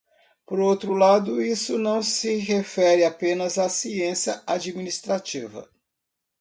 Por 0.47 0.59
outro 0.59 0.95
lado, 0.95 1.39
isso 1.43 1.77
não 1.77 2.01
se 2.01 2.35
refere 2.37 3.03
apenas 3.05 3.59
à 3.59 3.69
ciência 3.69 4.41
administrativa. 4.47 5.69